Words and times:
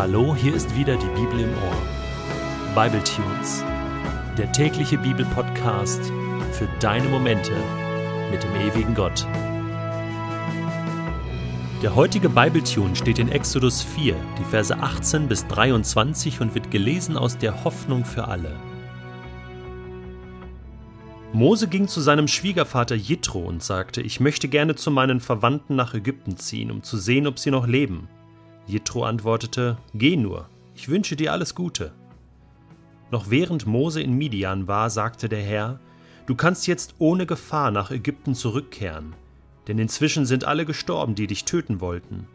Hallo, 0.00 0.34
hier 0.34 0.54
ist 0.54 0.74
wieder 0.74 0.96
die 0.96 1.20
Bibel 1.20 1.40
im 1.40 1.50
Ohr. 1.50 2.74
Bible 2.74 3.04
Tunes, 3.04 3.62
der 4.38 4.50
tägliche 4.50 4.96
Bibelpodcast 4.96 6.00
für 6.52 6.66
deine 6.80 7.06
Momente 7.06 7.52
mit 8.30 8.42
dem 8.42 8.54
ewigen 8.56 8.94
Gott. 8.94 9.26
Der 11.82 11.94
heutige 11.94 12.30
Bibletune 12.30 12.96
steht 12.96 13.18
in 13.18 13.28
Exodus 13.28 13.82
4, 13.82 14.16
die 14.38 14.44
Verse 14.44 14.74
18 14.74 15.28
bis 15.28 15.46
23 15.48 16.40
und 16.40 16.54
wird 16.54 16.70
gelesen 16.70 17.18
aus 17.18 17.36
der 17.36 17.62
Hoffnung 17.62 18.06
für 18.06 18.26
alle. 18.26 18.56
Mose 21.34 21.68
ging 21.68 21.88
zu 21.88 22.00
seinem 22.00 22.26
Schwiegervater 22.26 22.96
Jitro 22.96 23.40
und 23.40 23.62
sagte: 23.62 24.00
Ich 24.00 24.18
möchte 24.18 24.48
gerne 24.48 24.76
zu 24.76 24.90
meinen 24.90 25.20
Verwandten 25.20 25.76
nach 25.76 25.92
Ägypten 25.92 26.38
ziehen, 26.38 26.70
um 26.70 26.82
zu 26.82 26.96
sehen, 26.96 27.26
ob 27.26 27.38
sie 27.38 27.50
noch 27.50 27.66
leben. 27.66 28.08
Jitro 28.70 29.04
antwortete: 29.04 29.76
Geh 29.94 30.16
nur, 30.16 30.48
ich 30.74 30.88
wünsche 30.88 31.16
dir 31.16 31.32
alles 31.32 31.54
Gute. 31.54 31.92
Noch 33.10 33.28
während 33.28 33.66
Mose 33.66 34.00
in 34.00 34.14
Midian 34.14 34.68
war, 34.68 34.88
sagte 34.88 35.28
der 35.28 35.42
Herr: 35.42 35.80
Du 36.26 36.36
kannst 36.36 36.66
jetzt 36.66 36.94
ohne 36.98 37.26
Gefahr 37.26 37.70
nach 37.70 37.90
Ägypten 37.90 38.34
zurückkehren, 38.34 39.14
denn 39.66 39.78
inzwischen 39.78 40.26
sind 40.26 40.44
alle 40.44 40.64
gestorben, 40.64 41.14
die 41.14 41.26
dich 41.26 41.44
töten 41.44 41.80
wollten. 41.80 42.28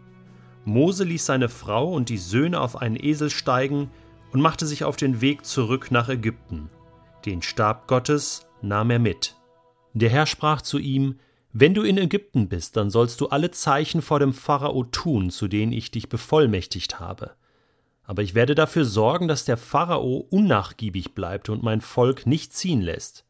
Mose 0.65 1.03
ließ 1.03 1.25
seine 1.25 1.47
Frau 1.47 1.93
und 1.93 2.09
die 2.09 2.17
Söhne 2.17 2.59
auf 2.59 2.81
einen 2.81 3.01
Esel 3.01 3.29
steigen 3.29 3.89
und 4.33 4.41
machte 4.41 4.65
sich 4.65 4.83
auf 4.83 4.97
den 4.97 5.21
Weg 5.21 5.45
zurück 5.45 5.91
nach 5.91 6.09
Ägypten. 6.09 6.69
Den 7.25 7.41
Stab 7.41 7.87
Gottes 7.87 8.47
nahm 8.61 8.89
er 8.89 8.99
mit. 8.99 9.35
Der 9.93 10.09
Herr 10.09 10.25
sprach 10.25 10.61
zu 10.61 10.77
ihm, 10.77 11.19
Wenn 11.57 11.73
du 11.73 11.83
in 11.83 11.97
Ägypten 11.97 12.49
bist, 12.49 12.75
dann 12.75 12.89
sollst 12.89 13.21
du 13.21 13.29
alle 13.29 13.49
Zeichen 13.49 14.01
vor 14.01 14.19
dem 14.19 14.33
Pharao 14.33 14.83
tun, 14.83 15.29
zu 15.29 15.47
denen 15.47 15.71
ich 15.71 15.89
dich 15.89 16.09
bevollmächtigt 16.09 16.99
habe. 16.99 17.31
Aber 18.03 18.23
ich 18.23 18.35
werde 18.35 18.55
dafür 18.55 18.83
sorgen, 18.83 19.29
dass 19.29 19.45
der 19.45 19.55
Pharao 19.55 20.27
unnachgiebig 20.29 21.15
bleibt 21.15 21.47
und 21.47 21.63
mein 21.63 21.79
Volk 21.79 22.25
nicht 22.27 22.51
ziehen 22.51 22.81
lässt. 22.81 23.23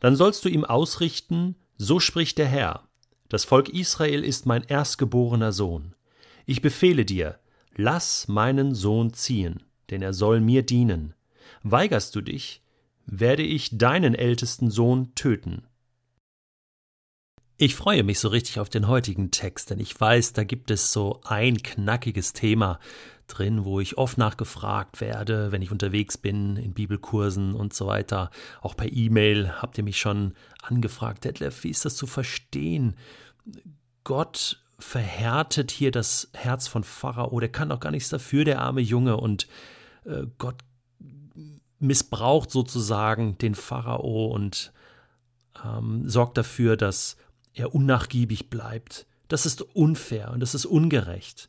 Dann 0.00 0.16
sollst 0.16 0.42
du 0.46 0.48
ihm 0.48 0.64
ausrichten, 0.64 1.54
so 1.76 2.00
spricht 2.00 2.38
der 2.38 2.46
Herr. 2.46 2.88
Das 3.28 3.44
Volk 3.44 3.68
Israel 3.68 4.24
ist 4.24 4.46
mein 4.46 4.62
erstgeborener 4.62 5.52
Sohn. 5.52 5.94
Ich 6.46 6.62
befehle 6.62 7.04
dir, 7.04 7.40
lass 7.76 8.26
meinen 8.26 8.74
Sohn 8.74 9.12
ziehen, 9.12 9.62
denn 9.90 10.00
er 10.00 10.14
soll 10.14 10.40
mir 10.40 10.62
dienen. 10.62 11.12
Weigerst 11.62 12.16
du 12.16 12.22
dich, 12.22 12.62
werde 13.04 13.42
ich 13.42 13.76
deinen 13.76 14.14
ältesten 14.14 14.70
Sohn 14.70 15.14
töten. 15.14 15.66
Ich 17.62 17.74
freue 17.74 18.04
mich 18.04 18.18
so 18.20 18.28
richtig 18.28 18.58
auf 18.58 18.70
den 18.70 18.88
heutigen 18.88 19.30
Text, 19.30 19.68
denn 19.68 19.80
ich 19.80 20.00
weiß, 20.00 20.32
da 20.32 20.44
gibt 20.44 20.70
es 20.70 20.94
so 20.94 21.20
ein 21.24 21.62
knackiges 21.62 22.32
Thema 22.32 22.80
drin, 23.26 23.66
wo 23.66 23.80
ich 23.80 23.98
oft 23.98 24.16
nachgefragt 24.16 25.02
werde, 25.02 25.52
wenn 25.52 25.60
ich 25.60 25.70
unterwegs 25.70 26.16
bin, 26.16 26.56
in 26.56 26.72
Bibelkursen 26.72 27.54
und 27.54 27.74
so 27.74 27.86
weiter. 27.86 28.30
Auch 28.62 28.74
per 28.78 28.90
E-Mail 28.90 29.60
habt 29.60 29.76
ihr 29.76 29.84
mich 29.84 30.00
schon 30.00 30.32
angefragt, 30.62 31.26
Detlef, 31.26 31.62
wie 31.62 31.68
ist 31.68 31.84
das 31.84 31.96
zu 31.96 32.06
verstehen? 32.06 32.96
Gott 34.04 34.62
verhärtet 34.78 35.70
hier 35.70 35.90
das 35.90 36.30
Herz 36.32 36.66
von 36.66 36.82
Pharao, 36.82 37.40
der 37.40 37.52
kann 37.52 37.68
doch 37.68 37.80
gar 37.80 37.90
nichts 37.90 38.08
dafür, 38.08 38.46
der 38.46 38.62
arme 38.62 38.80
Junge, 38.80 39.18
und 39.18 39.48
äh, 40.06 40.22
Gott 40.38 40.64
missbraucht 41.78 42.50
sozusagen 42.50 43.36
den 43.36 43.54
Pharao 43.54 44.28
und 44.28 44.72
ähm, 45.62 46.08
sorgt 46.08 46.38
dafür, 46.38 46.78
dass 46.78 47.18
er 47.54 47.74
unnachgiebig 47.74 48.50
bleibt. 48.50 49.06
Das 49.28 49.46
ist 49.46 49.62
unfair 49.62 50.30
und 50.32 50.40
das 50.40 50.54
ist 50.54 50.66
ungerecht. 50.66 51.48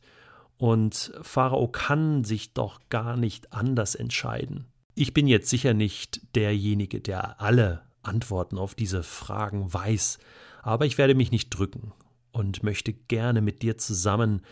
Und 0.56 1.12
Pharao 1.22 1.66
kann 1.68 2.24
sich 2.24 2.54
doch 2.54 2.80
gar 2.88 3.16
nicht 3.16 3.52
anders 3.52 3.94
entscheiden. 3.94 4.66
Ich 4.94 5.14
bin 5.14 5.26
jetzt 5.26 5.48
sicher 5.48 5.74
nicht 5.74 6.20
derjenige, 6.36 7.00
der 7.00 7.40
alle 7.40 7.82
Antworten 8.02 8.58
auf 8.58 8.74
diese 8.74 9.02
Fragen 9.02 9.72
weiß, 9.72 10.18
aber 10.62 10.86
ich 10.86 10.98
werde 10.98 11.14
mich 11.14 11.32
nicht 11.32 11.50
drücken 11.50 11.92
und 12.30 12.62
möchte 12.62 12.92
gerne 12.92 13.40
mit 13.40 13.62
dir 13.62 13.78
zusammen 13.78 14.42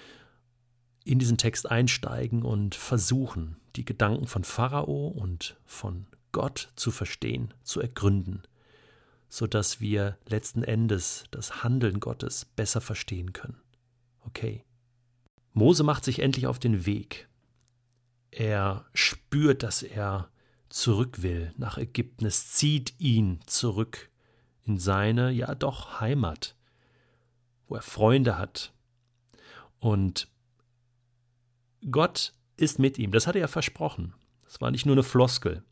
in 1.04 1.18
diesen 1.18 1.38
Text 1.38 1.70
einsteigen 1.70 2.42
und 2.42 2.74
versuchen, 2.74 3.56
die 3.76 3.84
Gedanken 3.84 4.26
von 4.26 4.44
Pharao 4.44 5.08
und 5.08 5.56
von 5.64 6.06
Gott 6.32 6.72
zu 6.76 6.90
verstehen, 6.90 7.54
zu 7.62 7.80
ergründen, 7.80 8.42
so 9.30 9.46
dass 9.46 9.80
wir 9.80 10.18
letzten 10.26 10.64
Endes 10.64 11.24
das 11.30 11.62
Handeln 11.62 12.00
Gottes 12.00 12.44
besser 12.44 12.80
verstehen 12.80 13.32
können. 13.32 13.62
Okay. 14.26 14.64
Mose 15.52 15.84
macht 15.84 16.04
sich 16.04 16.18
endlich 16.18 16.46
auf 16.46 16.58
den 16.58 16.84
Weg. 16.84 17.28
Er 18.32 18.84
spürt, 18.92 19.62
dass 19.62 19.82
er 19.82 20.28
zurück 20.68 21.22
will 21.22 21.52
nach 21.56 21.78
Ägypten. 21.78 22.26
Es 22.26 22.52
zieht 22.52 22.94
ihn 22.98 23.40
zurück 23.46 24.10
in 24.64 24.78
seine, 24.78 25.30
ja 25.30 25.54
doch, 25.54 26.00
Heimat, 26.00 26.56
wo 27.66 27.76
er 27.76 27.82
Freunde 27.82 28.36
hat. 28.36 28.72
Und 29.78 30.28
Gott 31.90 32.34
ist 32.56 32.78
mit 32.78 32.98
ihm. 32.98 33.12
Das 33.12 33.26
hat 33.26 33.36
er 33.36 33.48
versprochen. 33.48 34.14
Das 34.44 34.60
war 34.60 34.70
nicht 34.70 34.86
nur 34.86 34.94
eine 34.94 35.02
Floskel. 35.02 35.62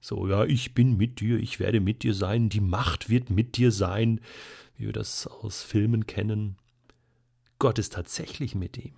So, 0.00 0.28
ja, 0.28 0.44
ich 0.44 0.74
bin 0.74 0.96
mit 0.96 1.20
dir, 1.20 1.38
ich 1.38 1.58
werde 1.58 1.80
mit 1.80 2.02
dir 2.02 2.14
sein, 2.14 2.48
die 2.48 2.60
Macht 2.60 3.08
wird 3.08 3.30
mit 3.30 3.56
dir 3.56 3.72
sein, 3.72 4.20
wie 4.76 4.86
wir 4.86 4.92
das 4.92 5.26
aus 5.26 5.62
Filmen 5.62 6.06
kennen. 6.06 6.56
Gott 7.58 7.78
ist 7.78 7.94
tatsächlich 7.94 8.54
mit 8.54 8.78
ihm. 8.78 8.94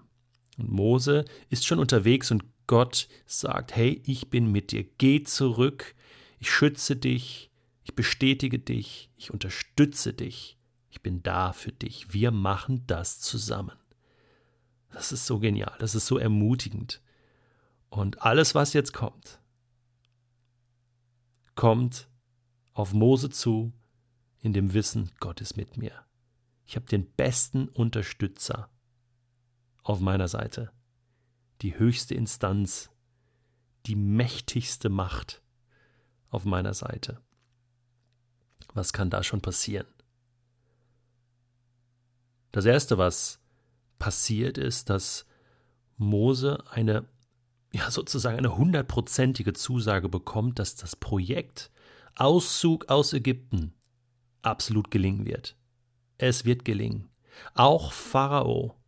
Und 0.59 0.71
Mose 0.71 1.25
ist 1.49 1.67
schon 1.67 1.79
unterwegs 1.79 2.31
und 2.31 2.45
Gott 2.67 3.09
sagt, 3.27 3.75
hey, 3.75 4.03
ich 4.05 4.29
bin 4.29 4.53
mit 4.53 4.73
dir, 4.73 4.85
geh 4.99 5.23
zurück, 5.23 5.95
ich 6.39 6.51
schütze 6.51 6.97
dich, 6.97 7.51
ich 7.83 7.95
bestätige 7.95 8.59
dich, 8.59 9.11
ich 9.17 9.33
unterstütze 9.33 10.13
dich, 10.13 10.59
ich 10.91 11.01
bin 11.01 11.23
da 11.23 11.53
für 11.53 11.73
dich, 11.73 12.13
wir 12.13 12.31
machen 12.31 12.87
das 12.87 13.21
zusammen. 13.21 13.77
Das 14.93 15.13
ist 15.13 15.27
so 15.27 15.39
genial, 15.39 15.75
das 15.79 15.95
ist 15.95 16.07
so 16.07 16.19
ermutigend. 16.19 17.01
Und 17.89 18.23
alles, 18.23 18.55
was 18.55 18.73
jetzt 18.73 18.93
kommt, 18.93 19.40
kommt 21.61 22.09
auf 22.73 22.95
Mose 22.95 23.29
zu, 23.29 23.75
in 24.39 24.55
dem 24.55 24.73
Wissen, 24.73 25.11
Gott 25.21 25.43
ist 25.43 25.59
mit 25.59 25.77
mir. 25.77 25.93
Ich 26.65 26.75
habe 26.75 26.87
den 26.87 27.05
besten 27.05 27.69
Unterstützer 27.69 28.71
auf 29.83 30.01
meiner 30.01 30.27
Seite, 30.27 30.73
die 31.61 31.79
höchste 31.79 32.15
Instanz, 32.15 32.89
die 33.85 33.95
mächtigste 33.95 34.89
Macht 34.89 35.43
auf 36.31 36.47
meiner 36.47 36.73
Seite. 36.73 37.21
Was 38.73 38.95
kann 38.95 39.11
da 39.11 39.23
schon 39.23 39.43
passieren? 39.43 39.87
Das 42.53 42.65
Erste, 42.65 42.97
was 42.97 43.39
passiert 43.99 44.57
ist, 44.57 44.89
dass 44.89 45.27
Mose 45.99 46.65
eine 46.71 47.07
ja 47.73 47.91
sozusagen 47.91 48.39
eine 48.39 48.57
hundertprozentige 48.57 49.53
Zusage 49.53 50.09
bekommt, 50.09 50.59
dass 50.59 50.77
das 50.77 50.97
Projekt 50.97 51.71
Auszug 52.17 52.89
aus 52.89 53.13
Ägypten 53.13 53.75
absolut 54.43 54.91
gelingen 54.91 55.27
wird. 55.27 55.57
Es 56.19 56.45
wird 56.45 56.65
gelingen. 56.65 57.09
Auch 57.55 57.93
Pharao, 57.93 58.81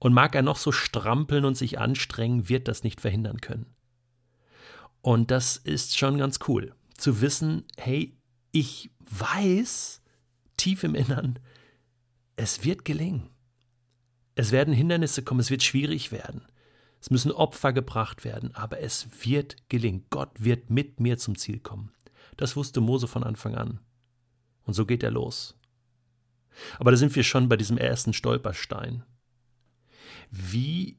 und 0.00 0.14
mag 0.14 0.34
er 0.34 0.42
noch 0.42 0.56
so 0.56 0.72
strampeln 0.72 1.44
und 1.44 1.56
sich 1.56 1.78
anstrengen, 1.78 2.48
wird 2.48 2.66
das 2.66 2.82
nicht 2.82 3.00
verhindern 3.00 3.40
können. 3.40 3.66
Und 5.02 5.30
das 5.30 5.56
ist 5.56 5.96
schon 5.96 6.18
ganz 6.18 6.40
cool, 6.48 6.74
zu 6.96 7.20
wissen, 7.20 7.64
hey, 7.76 8.16
ich 8.50 8.90
weiß 9.00 10.02
tief 10.56 10.82
im 10.82 10.94
Innern, 10.94 11.38
es 12.36 12.64
wird 12.64 12.84
gelingen. 12.84 13.28
Es 14.34 14.52
werden 14.52 14.72
Hindernisse 14.72 15.22
kommen, 15.22 15.40
es 15.40 15.50
wird 15.50 15.62
schwierig 15.62 16.12
werden. 16.12 16.46
Es 17.00 17.10
müssen 17.10 17.32
Opfer 17.32 17.72
gebracht 17.72 18.24
werden, 18.24 18.54
aber 18.54 18.80
es 18.80 19.08
wird 19.24 19.68
gelingen. 19.68 20.04
Gott 20.10 20.30
wird 20.38 20.70
mit 20.70 21.00
mir 21.00 21.16
zum 21.16 21.36
Ziel 21.36 21.58
kommen. 21.58 21.92
Das 22.36 22.56
wusste 22.56 22.80
Mose 22.80 23.08
von 23.08 23.24
Anfang 23.24 23.54
an. 23.54 23.80
Und 24.66 24.74
so 24.74 24.84
geht 24.84 25.02
er 25.02 25.10
los. 25.10 25.58
Aber 26.78 26.90
da 26.90 26.96
sind 26.96 27.14
wir 27.16 27.22
schon 27.22 27.48
bei 27.48 27.56
diesem 27.56 27.78
ersten 27.78 28.12
Stolperstein. 28.12 29.02
Wie 30.30 30.98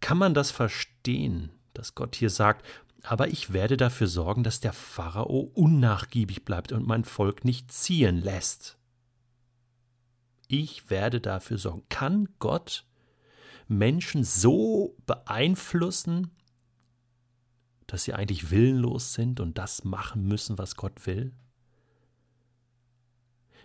kann 0.00 0.18
man 0.18 0.34
das 0.34 0.50
verstehen, 0.50 1.50
dass 1.74 1.94
Gott 1.94 2.14
hier 2.14 2.30
sagt, 2.30 2.64
aber 3.02 3.28
ich 3.28 3.52
werde 3.52 3.76
dafür 3.76 4.06
sorgen, 4.06 4.44
dass 4.44 4.60
der 4.60 4.72
Pharao 4.72 5.50
unnachgiebig 5.54 6.44
bleibt 6.44 6.72
und 6.72 6.86
mein 6.86 7.04
Volk 7.04 7.44
nicht 7.44 7.72
ziehen 7.72 8.20
lässt? 8.20 8.78
Ich 10.48 10.90
werde 10.90 11.20
dafür 11.20 11.58
sorgen. 11.58 11.82
Kann 11.88 12.28
Gott 12.38 12.84
Menschen 13.68 14.24
so 14.24 14.96
beeinflussen, 15.06 16.30
dass 17.86 18.04
sie 18.04 18.14
eigentlich 18.14 18.50
willenlos 18.50 19.14
sind 19.14 19.40
und 19.40 19.58
das 19.58 19.84
machen 19.84 20.26
müssen, 20.26 20.58
was 20.58 20.76
Gott 20.76 21.06
will? 21.06 21.32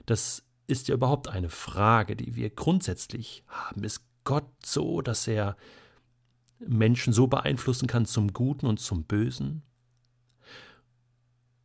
Das 0.05 0.43
ist 0.67 0.87
ja 0.87 0.95
überhaupt 0.95 1.27
eine 1.27 1.49
Frage, 1.49 2.15
die 2.15 2.35
wir 2.35 2.49
grundsätzlich 2.49 3.43
haben. 3.47 3.83
Ist 3.83 4.03
Gott 4.23 4.49
so, 4.63 5.01
dass 5.01 5.27
er 5.27 5.57
Menschen 6.59 7.13
so 7.13 7.27
beeinflussen 7.27 7.87
kann 7.87 8.05
zum 8.05 8.33
Guten 8.33 8.67
und 8.67 8.79
zum 8.79 9.03
Bösen? 9.03 9.63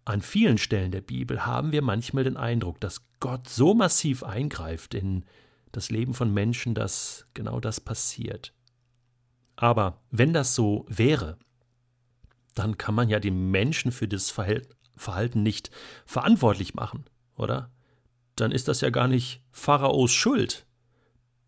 An 0.05 0.23
vielen 0.23 0.59
Stellen 0.59 0.93
der 0.93 1.01
Bibel 1.01 1.47
haben 1.47 1.73
wir 1.73 1.83
manchmal 1.83 2.25
den 2.25 2.37
Eindruck, 2.37 2.81
dass 2.81 3.07
Gott 3.21 3.49
so 3.49 3.75
massiv 3.75 4.23
eingreift 4.23 4.95
in 4.95 5.25
das 5.77 5.91
Leben 5.91 6.15
von 6.15 6.33
Menschen, 6.33 6.75
dass 6.75 7.27
genau 7.35 7.61
das 7.61 7.81
passiert. 7.81 8.55
Aber 9.57 10.01
wenn 10.11 10.33
das 10.33 10.55
so 10.55 10.87
wäre, 10.89 11.39
dann 12.55 12.79
kann 12.79 12.95
man 12.95 13.11
ja 13.11 13.21
die 13.21 13.31
Menschen 13.31 13.93
für 13.93 14.09
das 14.09 14.31
Verhalten 14.31 15.43
nicht 15.43 15.71
verantwortlich 16.07 16.73
machen, 16.73 17.05
oder? 17.37 17.71
Dann 18.37 18.53
ist 18.53 18.69
das 18.69 18.81
ja 18.81 18.89
gar 18.89 19.07
nicht 19.07 19.43
Pharaos 19.51 20.13
Schuld, 20.13 20.67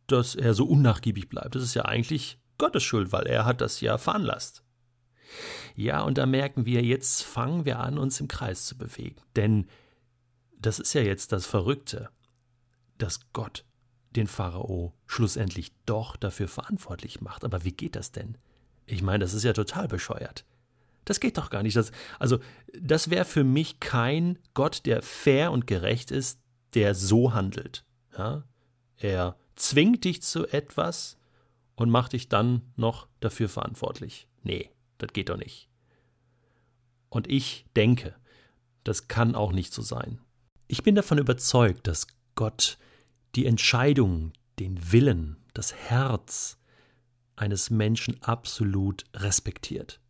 dass 0.07 0.35
er 0.35 0.53
so 0.53 0.67
unnachgiebig 0.67 1.31
bleibt. 1.31 1.55
Das 1.55 1.63
ist 1.63 1.75
ja 1.75 1.87
eigentlich 1.87 2.39
Gottes 2.59 2.83
Schuld, 2.83 3.13
weil 3.13 3.27
er 3.27 3.47
hat 3.47 3.63
das 3.63 3.81
ja 3.81 3.97
veranlasst. 3.97 4.63
Ja, 5.75 6.03
und 6.03 6.19
da 6.19 6.27
merken 6.27 6.67
wir, 6.67 6.83
jetzt 6.83 7.23
fangen 7.23 7.65
wir 7.65 7.79
an, 7.79 7.97
uns 7.97 8.21
im 8.21 8.29
Kreis 8.29 8.67
zu 8.67 8.77
bewegen. 8.77 9.23
Denn 9.37 9.69
das 10.59 10.79
ist 10.79 10.93
ja 10.93 11.01
jetzt 11.01 11.33
das 11.33 11.47
Verrückte, 11.47 12.11
dass 12.99 13.33
Gott 13.33 13.65
den 14.17 14.27
Pharao 14.27 14.95
schlussendlich 15.07 15.73
doch 15.87 16.17
dafür 16.17 16.49
verantwortlich 16.49 17.21
macht. 17.21 17.45
Aber 17.45 17.65
wie 17.65 17.73
geht 17.73 17.97
das 17.97 18.13
denn? 18.13 18.37
Ich 18.87 19.03
meine, 19.03 19.21
das 19.21 19.35
ist 19.35 19.45
ja 19.45 19.53
total 19.53 19.89
bescheuert. 19.89 20.45
Das 21.05 21.21
geht 21.21 21.39
doch 21.39 21.51
gar 21.51 21.63
nicht. 21.63 21.77
Das, 21.77 21.93
also, 22.19 22.39
das 22.79 23.11
wäre 23.11 23.25
für 23.25 23.45
mich 23.45 23.81
kein 23.81 24.39
Gott, 24.55 24.85
der 24.87 25.03
fair 25.03 25.53
und 25.53 25.67
gerecht 25.67 26.11
ist, 26.11 26.41
der 26.75 26.95
so 26.95 27.33
handelt. 27.33 27.85
Ja? 28.17 28.45
Er 28.97 29.37
zwingt 29.57 30.05
dich 30.05 30.23
zu 30.23 30.47
etwas 30.49 31.17
und 31.77 31.91
macht 31.91 32.13
dich 32.13 32.29
dann 32.29 32.63
noch 32.77 33.09
dafür 33.21 33.49
verantwortlich. 33.49 34.27
Nee, 34.43 34.71
das 34.99 35.13
geht 35.13 35.29
doch 35.29 35.37
nicht. 35.37 35.69
Und 37.09 37.31
ich 37.31 37.67
denke, 37.77 38.15
das 38.85 39.09
kann 39.09 39.35
auch 39.35 39.53
nicht 39.53 39.73
so 39.73 39.83
sein. 39.83 40.21
Ich 40.67 40.83
bin 40.83 40.95
davon 40.95 41.19
überzeugt, 41.19 41.87
dass 41.87 42.07
Gott 42.35 42.79
die 43.39 43.47
Entscheidung, 43.47 44.33
den 44.59 44.91
Willen, 44.91 45.37
das 45.55 45.73
Herz 45.73 46.59
eines 47.37 47.71
Menschen 47.71 48.21
absolut 48.21 49.05
respektiert. 49.15 50.01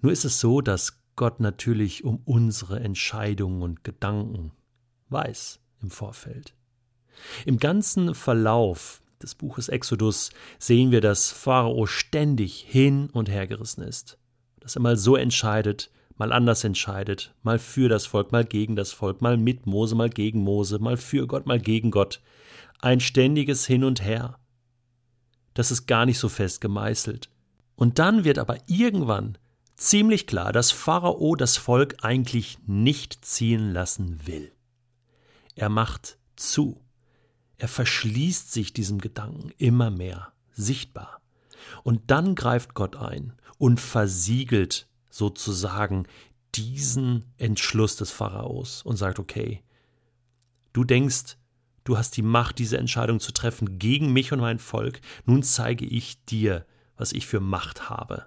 Nur 0.00 0.12
ist 0.12 0.24
es 0.24 0.38
so, 0.38 0.60
dass 0.60 1.00
Gott 1.16 1.40
natürlich 1.40 2.04
um 2.04 2.22
unsere 2.26 2.78
Entscheidungen 2.78 3.62
und 3.62 3.82
Gedanken 3.82 4.52
weiß 5.08 5.58
im 5.82 5.90
Vorfeld. 5.90 6.54
Im 7.44 7.58
ganzen 7.58 8.14
Verlauf 8.14 9.02
des 9.20 9.34
Buches 9.34 9.68
Exodus 9.68 10.30
sehen 10.60 10.92
wir, 10.92 11.00
dass 11.00 11.32
Pharao 11.32 11.86
ständig 11.86 12.60
hin 12.60 13.10
und 13.10 13.28
her 13.28 13.48
gerissen 13.48 13.82
ist, 13.82 14.16
dass 14.60 14.76
er 14.76 14.82
mal 14.82 14.96
so 14.96 15.16
entscheidet, 15.16 15.90
mal 16.22 16.32
anders 16.32 16.62
entscheidet, 16.62 17.34
mal 17.42 17.58
für 17.58 17.88
das 17.88 18.06
Volk, 18.06 18.30
mal 18.30 18.44
gegen 18.44 18.76
das 18.76 18.92
Volk, 18.92 19.22
mal 19.22 19.36
mit 19.36 19.66
Mose, 19.66 19.96
mal 19.96 20.08
gegen 20.08 20.44
Mose, 20.44 20.78
mal 20.78 20.96
für 20.96 21.26
Gott, 21.26 21.46
mal 21.46 21.58
gegen 21.58 21.90
Gott. 21.90 22.20
Ein 22.80 23.00
ständiges 23.00 23.66
Hin 23.66 23.82
und 23.82 24.04
Her. 24.04 24.38
Das 25.52 25.72
ist 25.72 25.86
gar 25.86 26.06
nicht 26.06 26.20
so 26.20 26.28
fest 26.28 26.60
gemeißelt. 26.60 27.28
Und 27.74 27.98
dann 27.98 28.22
wird 28.22 28.38
aber 28.38 28.56
irgendwann 28.68 29.36
ziemlich 29.74 30.28
klar, 30.28 30.52
dass 30.52 30.70
Pharao 30.70 31.34
das 31.34 31.56
Volk 31.56 31.96
eigentlich 32.02 32.58
nicht 32.66 33.24
ziehen 33.24 33.72
lassen 33.72 34.24
will. 34.24 34.52
Er 35.56 35.70
macht 35.70 36.18
zu. 36.36 36.80
Er 37.58 37.66
verschließt 37.66 38.52
sich 38.52 38.72
diesem 38.72 39.00
Gedanken 39.00 39.50
immer 39.58 39.90
mehr, 39.90 40.32
sichtbar. 40.52 41.20
Und 41.82 42.12
dann 42.12 42.36
greift 42.36 42.74
Gott 42.74 42.94
ein 42.94 43.32
und 43.58 43.80
versiegelt 43.80 44.86
sozusagen 45.12 46.06
diesen 46.54 47.24
Entschluss 47.36 47.96
des 47.96 48.10
Pharaos 48.10 48.82
und 48.82 48.96
sagt, 48.96 49.18
okay, 49.18 49.62
du 50.72 50.84
denkst, 50.84 51.36
du 51.84 51.98
hast 51.98 52.16
die 52.16 52.22
Macht, 52.22 52.58
diese 52.58 52.78
Entscheidung 52.78 53.20
zu 53.20 53.32
treffen 53.32 53.78
gegen 53.78 54.12
mich 54.12 54.32
und 54.32 54.40
mein 54.40 54.58
Volk, 54.58 55.00
nun 55.24 55.42
zeige 55.42 55.84
ich 55.84 56.24
dir, 56.24 56.66
was 56.96 57.12
ich 57.12 57.26
für 57.26 57.40
Macht 57.40 57.90
habe. 57.90 58.26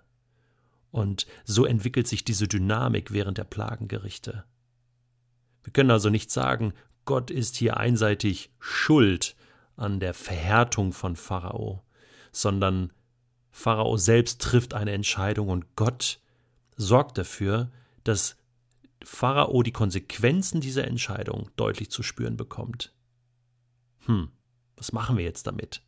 Und 0.91 1.27
so 1.43 1.65
entwickelt 1.65 2.07
sich 2.07 2.23
diese 2.23 2.47
Dynamik 2.47 3.11
während 3.11 3.37
der 3.37 3.43
Plagengerichte. 3.43 4.45
Wir 5.63 5.73
können 5.73 5.91
also 5.91 6.09
nicht 6.09 6.31
sagen, 6.31 6.73
Gott 7.05 7.31
ist 7.31 7.55
hier 7.55 7.77
einseitig 7.77 8.51
schuld 8.59 9.35
an 9.75 9.99
der 9.99 10.13
Verhärtung 10.13 10.93
von 10.93 11.15
Pharao, 11.15 11.83
sondern 12.31 12.93
Pharao 13.51 13.97
selbst 13.97 14.41
trifft 14.41 14.73
eine 14.73 14.91
Entscheidung 14.91 15.49
und 15.49 15.75
Gott 15.75 16.19
sorgt 16.75 17.17
dafür, 17.17 17.71
dass 18.03 18.37
Pharao 19.03 19.63
die 19.63 19.71
Konsequenzen 19.71 20.61
dieser 20.61 20.85
Entscheidung 20.85 21.49
deutlich 21.55 21.91
zu 21.91 22.03
spüren 22.03 22.37
bekommt. 22.37 22.93
Hm, 24.05 24.29
was 24.75 24.91
machen 24.91 25.17
wir 25.17 25.23
jetzt 25.23 25.47
damit? 25.47 25.81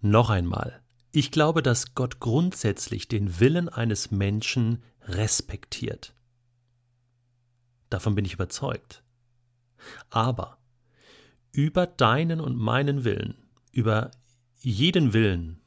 Noch 0.00 0.30
einmal, 0.30 0.82
ich 1.12 1.30
glaube, 1.30 1.62
dass 1.62 1.94
Gott 1.94 2.20
grundsätzlich 2.20 3.08
den 3.08 3.40
Willen 3.40 3.68
eines 3.68 4.10
Menschen 4.10 4.82
respektiert. 5.02 6.14
Davon 7.88 8.14
bin 8.14 8.24
ich 8.24 8.34
überzeugt. 8.34 9.02
Aber 10.10 10.58
über 11.52 11.86
deinen 11.86 12.40
und 12.40 12.56
meinen 12.56 13.04
Willen, 13.04 13.36
über 13.72 14.10
jeden 14.60 15.12
Willen 15.12 15.60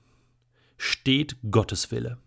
steht 0.78 1.38
Gottes 1.50 1.92
Wille. 1.92 2.18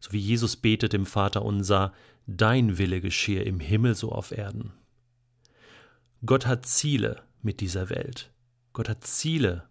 So 0.00 0.12
wie 0.12 0.18
Jesus 0.18 0.56
betet 0.56 0.94
im 0.94 1.06
Vater 1.06 1.44
unser, 1.44 1.92
dein 2.26 2.78
Wille 2.78 3.00
geschehe 3.00 3.42
im 3.42 3.60
Himmel 3.60 3.94
so 3.94 4.12
auf 4.12 4.30
Erden. 4.30 4.72
Gott 6.24 6.46
hat 6.46 6.66
Ziele 6.66 7.22
mit 7.42 7.60
dieser 7.60 7.90
Welt. 7.90 8.30
Gott 8.72 8.88
hat 8.88 9.04
Ziele 9.04 9.68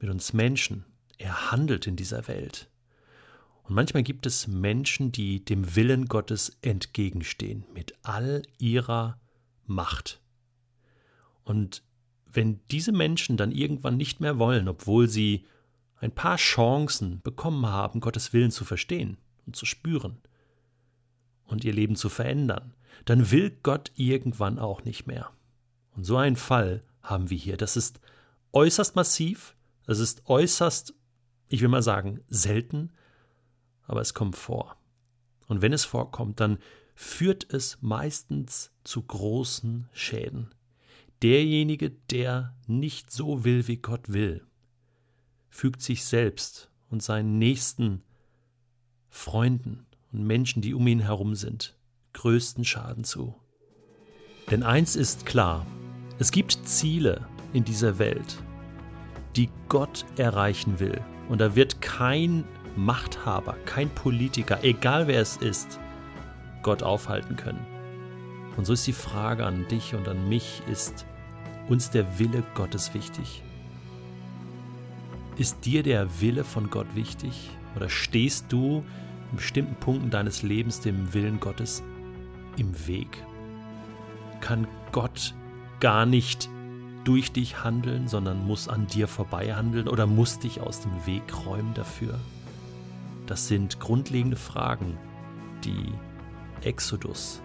mit 0.00 0.10
uns 0.10 0.32
Menschen. 0.32 0.84
Er 1.18 1.50
handelt 1.50 1.86
in 1.86 1.96
dieser 1.96 2.28
Welt. 2.28 2.68
Und 3.62 3.74
manchmal 3.74 4.02
gibt 4.02 4.26
es 4.26 4.48
Menschen, 4.48 5.12
die 5.12 5.44
dem 5.44 5.76
Willen 5.76 6.06
Gottes 6.06 6.56
entgegenstehen, 6.62 7.64
mit 7.74 7.94
all 8.02 8.42
ihrer 8.58 9.20
Macht. 9.66 10.20
Und 11.44 11.82
wenn 12.26 12.60
diese 12.70 12.92
Menschen 12.92 13.36
dann 13.36 13.52
irgendwann 13.52 13.96
nicht 13.96 14.20
mehr 14.20 14.38
wollen, 14.38 14.68
obwohl 14.68 15.08
sie 15.08 15.46
ein 15.96 16.12
paar 16.12 16.36
Chancen 16.36 17.20
bekommen 17.22 17.66
haben, 17.66 18.00
Gottes 18.00 18.32
Willen 18.32 18.50
zu 18.50 18.64
verstehen 18.64 19.18
und 19.48 19.56
zu 19.56 19.66
spüren 19.66 20.18
und 21.44 21.64
ihr 21.64 21.72
Leben 21.72 21.96
zu 21.96 22.08
verändern, 22.08 22.74
dann 23.04 23.30
will 23.30 23.50
Gott 23.62 23.90
irgendwann 23.96 24.58
auch 24.58 24.84
nicht 24.84 25.06
mehr. 25.06 25.30
Und 25.96 26.04
so 26.04 26.16
einen 26.16 26.36
Fall 26.36 26.84
haben 27.02 27.30
wir 27.30 27.36
hier. 27.36 27.56
Das 27.56 27.76
ist 27.76 28.00
äußerst 28.52 28.94
massiv, 28.96 29.56
das 29.86 29.98
ist 29.98 30.22
äußerst 30.26 30.94
ich 31.48 31.62
will 31.62 31.68
mal 31.68 31.82
sagen, 31.82 32.20
selten, 32.28 32.92
aber 33.86 34.00
es 34.00 34.14
kommt 34.14 34.36
vor. 34.36 34.76
Und 35.46 35.62
wenn 35.62 35.72
es 35.72 35.84
vorkommt, 35.84 36.40
dann 36.40 36.58
führt 36.94 37.52
es 37.52 37.78
meistens 37.80 38.70
zu 38.84 39.02
großen 39.02 39.88
Schäden. 39.92 40.50
Derjenige, 41.22 41.90
der 41.90 42.54
nicht 42.66 43.10
so 43.10 43.44
will, 43.44 43.66
wie 43.66 43.78
Gott 43.78 44.12
will, 44.12 44.46
fügt 45.48 45.80
sich 45.80 46.04
selbst 46.04 46.70
und 46.90 47.02
seinen 47.02 47.38
nächsten 47.38 48.02
Freunden 49.10 49.86
und 50.12 50.26
Menschen, 50.26 50.62
die 50.62 50.74
um 50.74 50.86
ihn 50.86 51.00
herum 51.00 51.34
sind, 51.34 51.74
größten 52.12 52.64
Schaden 52.64 53.04
zu. 53.04 53.34
Denn 54.50 54.62
eins 54.62 54.96
ist 54.96 55.26
klar, 55.26 55.66
es 56.18 56.30
gibt 56.30 56.58
Ziele 56.66 57.26
in 57.52 57.64
dieser 57.64 57.98
Welt, 57.98 58.42
die 59.36 59.50
Gott 59.68 60.04
erreichen 60.16 60.80
will 60.80 61.00
und 61.28 61.40
da 61.40 61.54
wird 61.54 61.80
kein 61.82 62.44
Machthaber, 62.76 63.54
kein 63.64 63.90
Politiker, 63.90 64.58
egal 64.62 65.06
wer 65.06 65.20
es 65.20 65.36
ist, 65.36 65.78
Gott 66.62 66.82
aufhalten 66.82 67.36
können. 67.36 67.64
Und 68.56 68.64
so 68.64 68.72
ist 68.72 68.86
die 68.86 68.92
Frage 68.92 69.44
an 69.44 69.68
dich 69.68 69.94
und 69.94 70.08
an 70.08 70.28
mich, 70.28 70.62
ist 70.70 71.06
uns 71.68 71.90
der 71.90 72.18
Wille 72.18 72.42
Gottes 72.54 72.94
wichtig? 72.94 73.42
Ist 75.36 75.64
dir 75.64 75.82
der 75.82 76.20
Wille 76.20 76.42
von 76.42 76.68
Gott 76.68 76.88
wichtig? 76.94 77.50
Oder 77.78 77.88
stehst 77.88 78.46
du 78.48 78.82
in 79.30 79.36
bestimmten 79.36 79.76
Punkten 79.76 80.10
deines 80.10 80.42
Lebens 80.42 80.80
dem 80.80 81.14
Willen 81.14 81.38
Gottes 81.38 81.84
im 82.56 82.88
Weg? 82.88 83.24
Kann 84.40 84.66
Gott 84.90 85.32
gar 85.78 86.04
nicht 86.04 86.50
durch 87.04 87.30
dich 87.30 87.62
handeln, 87.62 88.08
sondern 88.08 88.44
muss 88.44 88.66
an 88.66 88.88
dir 88.88 89.06
vorbei 89.06 89.54
handeln 89.54 89.86
oder 89.86 90.08
muss 90.08 90.40
dich 90.40 90.60
aus 90.60 90.80
dem 90.80 91.06
Weg 91.06 91.22
räumen 91.46 91.72
dafür? 91.74 92.18
Das 93.26 93.46
sind 93.46 93.78
grundlegende 93.78 94.36
Fragen, 94.36 94.98
die 95.62 95.92
Exodus 96.62 97.40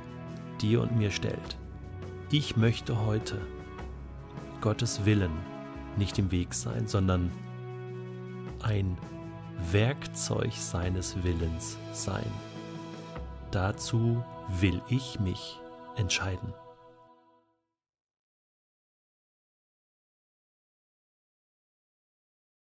dir 0.60 0.82
und 0.82 0.98
mir 0.98 1.12
stellt. 1.12 1.58
Ich 2.32 2.58
möchte 2.58 3.06
heute 3.06 3.40
Gottes 4.62 5.06
Willen 5.06 5.34
nicht 5.96 6.18
im 6.18 6.32
Weg 6.32 6.56
sein, 6.56 6.88
sondern 6.88 7.30
ein 8.64 8.98
Werkzeug 9.72 10.54
seines 10.54 11.24
Willens 11.24 11.78
sein. 11.92 12.32
Dazu 13.52 14.24
will 14.60 14.82
ich 14.90 15.20
mich 15.20 15.60
entscheiden. 15.96 16.54